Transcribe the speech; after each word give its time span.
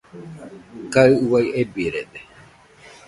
Kaɨ 0.93 1.13
uai 1.29 1.45
ebirede. 1.61 2.21